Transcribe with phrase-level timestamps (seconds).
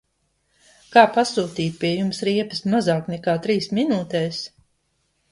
[0.93, 4.41] Kā pasūtīt pie jums riepas mazāk nekā trīs minūtēs?